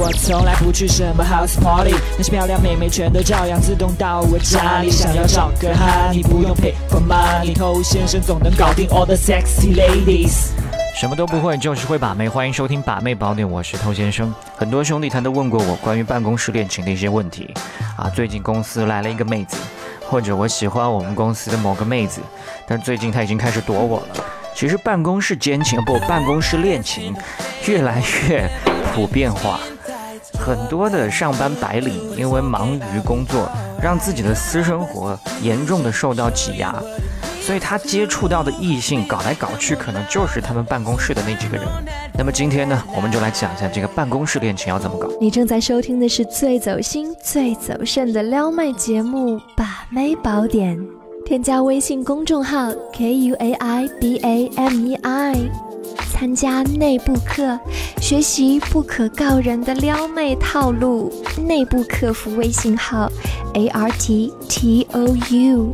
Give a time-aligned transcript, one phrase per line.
[0.00, 4.88] 我从来不去什么 house party，那些漂亮妹妹全都照样自动到我家里。
[4.88, 10.50] 想要找个哈，你不用 pay for money，偷先生总能搞定 all the sexy ladies。
[10.94, 12.28] 什么都不会，就是会把妹。
[12.28, 14.32] 欢迎收听《把妹宝典》，我是偷先生。
[14.56, 17.52] 很多兄弟他都问过我关于办公室恋情的一些问题
[17.96, 18.08] 啊。
[18.08, 19.56] 最近公司来了一个妹子，
[20.08, 22.20] 或者我喜欢我们公司的某个妹子，
[22.68, 24.24] 但最近她已经开始躲我了。
[24.54, 27.12] 其实办公室奸情不，办公室恋情
[27.66, 28.48] 越来越
[28.94, 29.58] 普遍化。
[30.38, 33.50] 很多的上班白领因为忙于工作，
[33.82, 36.74] 让自己的私生活严重的受到挤压。
[37.40, 41.66] 所以他接触到的异性搞来搞去，可能就是他们办公室的那几个人。
[42.12, 45.08] 那么今天呢，我们就来讲一下这个办公室恋情要怎么搞。
[45.18, 50.76] 你正在收听的是最走心、最走肾的撩妹节目《把妹宝典》，
[51.28, 55.36] 添加微信公众号 k u a i b a m e i，
[56.10, 57.60] 参加内部课，
[58.00, 61.12] 学习不可告人的撩妹套路。
[61.46, 63.12] 内部客服微信号
[63.52, 65.70] a r t t o u。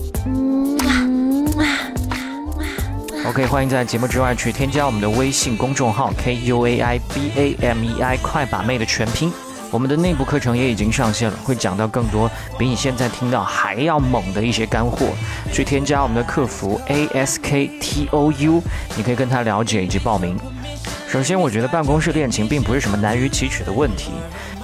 [3.25, 9.33] OK，欢迎在节目之外去添加我们的微信公众号 K U A I B A M E I 快把妹的全拼。
[9.71, 15.09] 我们的内部课程也已经上线了，会讲到更多比你现在听到还要猛的一些干货。
[15.53, 18.63] 去添加我们的客服 A S K T O U，
[18.97, 20.39] 你可以跟他了解以及报名。
[21.09, 24.11] 首先，我觉得办公室恋情并不是什么难于启齿的问题。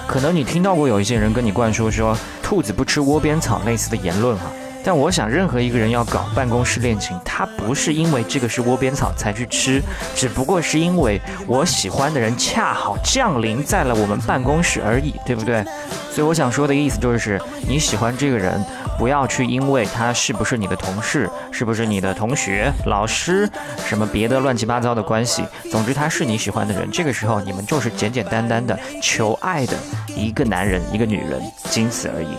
[0.07, 4.45] 可能你听到过有一些人跟你灌输说“兔子不吃窝边草”类似的言论哈。
[4.83, 9.81] 但我想，任何一个人要搞办公室恋情，他不是因为这个是窝边草才去吃，
[10.15, 15.63] 只不过是因为我喜欢的人恰好降临在了我们办公室而已，对不对？
[16.11, 18.63] 所以我想说的意思就是，你喜欢这个人，
[18.97, 23.49] 不要去因为他是不是你的同事，是不是你的同学、老师，
[23.85, 32.35] 什么别的乱七八糟的关系，总之他是你喜欢的人，这个时候你们就是简简单单的求爱的一个男人、一个女人，仅此而已。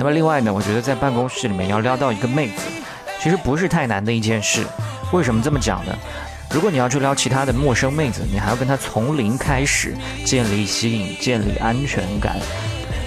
[0.00, 2.62] 那么另外呢，我觉得在办公室里面要撩到一个妹子，
[3.22, 4.64] 其实不是太难的一件事。
[5.12, 5.94] 为什么这么讲呢？
[6.50, 12.38] 如果你要去撩其他的陌生妹子，你还要跟她从零开始建立吸引、建立安全感，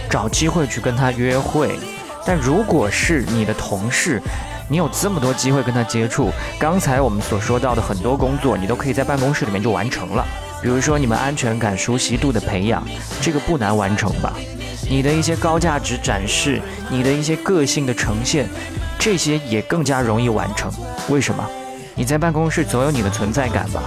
[0.08, 1.80] 找机会去跟她约会。
[2.28, 4.22] 但如果是你的同事，
[4.70, 6.30] 你有这么多机会跟她接触，
[6.60, 10.24] 刚才我们所说到的很多工作，你都可以在办公室里面就完成了。
[10.62, 12.88] 比如说你们安全感、熟悉度的培养，
[13.20, 14.36] 这个不难完成吧？
[14.94, 18.48] 你的一些高价值展示，你的一些个性的呈现，
[19.00, 20.72] 这些也更加容易完成。
[21.10, 21.44] 为什么？
[21.96, 23.82] 你在办公室总有你的存在感吧？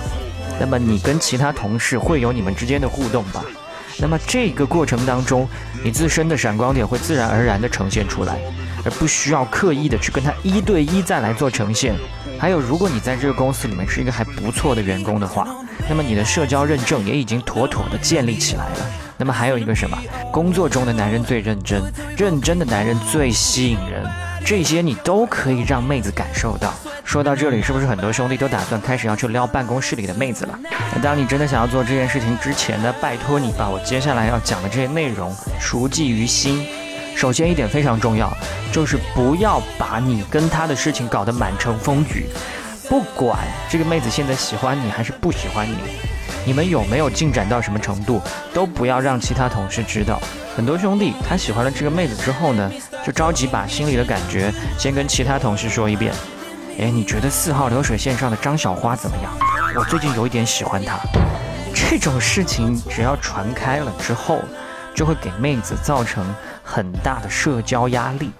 [0.59, 3.45] 那么你跟其他同事会有你们之间的互动吧？
[4.01, 5.49] 那么这个过程当中，
[5.85, 8.41] 你自身的闪光点会自然而然地呈现出来，
[8.85, 11.95] 而不需要刻意的去跟他一对一再来做呈现。
[12.37, 15.47] 还有，如果你在这个公司里面是一个还不错的员工的话，
[15.89, 19.06] 那么你的社交认证也已经妥妥的建立起来了。
[19.17, 19.99] 那么还有一个什么？
[20.33, 21.83] 工作中的男人最认真，
[22.17, 24.05] 认真的男人最吸引人，
[24.45, 26.73] 这些你都可以让妹子感受到。
[27.05, 30.59] 说到这里，是不是很多兄弟都打算开始要去撩办公室里的妹子了？
[30.95, 36.67] 那当你真的想要做这件事情之前呢，拜托你把我接下来要讲的这些内容熟记于心。
[37.17, 38.31] 首先一点非常重要，
[38.73, 42.27] 就是不要把你跟她的事情搞得满城风雨。
[42.89, 43.39] 不管
[43.71, 45.77] 这个妹子现在喜欢你还是不喜欢你。
[46.45, 48.21] 你们有没有进展到什么程度，
[48.53, 50.21] 都不要让其他同事知道。
[50.57, 52.71] 很多兄弟他喜欢了这个妹子之后呢，
[53.05, 56.13] 就着急把心里的感觉先跟其他同事说一遍。
[56.79, 59.33] 哎，你觉得四号流水线上的张小花怎么样？
[59.77, 60.99] 我最近有一点喜欢她。
[61.75, 64.41] 这种事情只要传开了之后，
[64.95, 66.25] 就会给妹子造成
[66.63, 68.31] 很大的社交压力。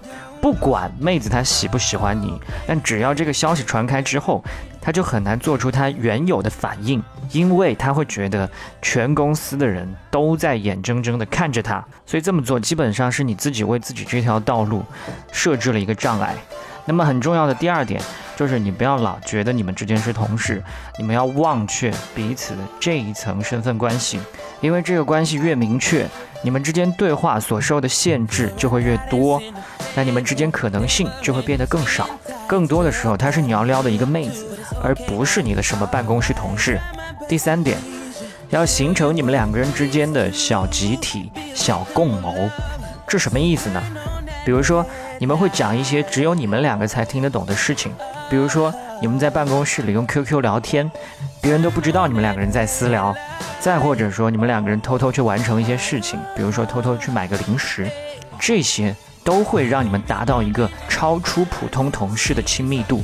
[0.41, 4.43] 不管妹子她喜不喜欢你，但只要这个消息传开之后，
[4.81, 8.49] 她就很难做出她原有的反应，因为她会觉得
[8.81, 14.83] 全公司的人都在眼睁睁地看着她，所以这么做基本上是你自己为自己这条道路
[15.31, 16.35] 设置了一个障碍。
[16.87, 18.01] 那么很重要的第二点
[18.35, 20.63] 就是，你不要老觉得你们之间是同事，
[20.97, 24.19] 你们要忘却彼此的这一层身份关系，
[24.61, 26.07] 因为这个关系越明确，
[26.43, 29.41] 你们之间对话所受的限制就会越多。
[29.95, 32.07] 那你们之间可能性就会变得更少，
[32.47, 34.45] 更多的时候，她是你要撩的一个妹子，
[34.83, 36.79] 而不是你的什么办公室同事。
[37.27, 37.77] 第三点，
[38.51, 42.47] 要形成你们两个人之间的小集体、小共谋，
[43.07, 43.81] 这什么意思呢？
[44.45, 44.85] 比如说，
[45.19, 47.91] 你们会讲一些只有你们两个才听得懂的事情，
[48.29, 50.89] 比如说你们在办公室里用 QQ 聊天，
[51.41, 53.13] 别人都不知道你们两个人在私聊；
[53.59, 57.89] 再或者说，你们两个人偷偷去完成一些事情，比如说偷偷去买个零食，
[58.39, 58.95] 这些。
[59.23, 63.01] 都会让你们达到一个超出普通同事的亲密度。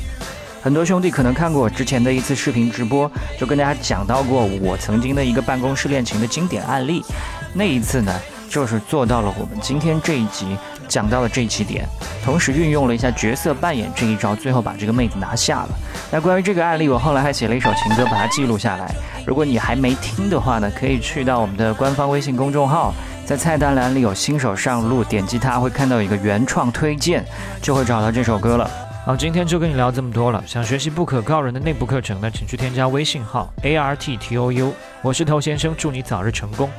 [0.62, 7.04] 很多兄弟可能看过我之前的一次视频直播，就跟大家讲到过我曾经的一个办公室恋情的经典案例。
[7.52, 10.56] 那一次呢，就是做到了我们今天这一集
[10.94, 11.84] 讲到了这几点，
[12.24, 15.68] 同时运用了一下角色扮演这一招，最后把这个妹子拿下了。
[16.12, 18.94] 那关于这个案例，我后来还写了一首情歌，把它记录下来。
[19.26, 22.94] 如果你还没听的话呢，可以去到我们的官方微信公众号，
[23.26, 27.24] 在菜单栏里有新手上路，点击它会看到一个原创推荐，
[27.60, 28.70] 就会找到这首歌了。
[29.04, 30.40] 好，今天就跟你聊这么多了。
[30.46, 36.70] 想学习不可告人的内部课程呢，请去添加微信号 a r t t o u，我是头先生，祝你早日成功。